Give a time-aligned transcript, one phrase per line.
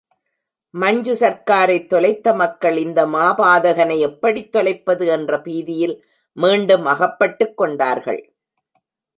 [0.73, 5.95] மஞ்சு சர்க்காரைத் தொலைத்த மக்கள் இந்த மாபாதகனை எப்படி தொலைப்பது என்ற பீதியில்
[6.37, 8.21] மீண்டும் அகப்பட்டுக் கொண்டார்கள்.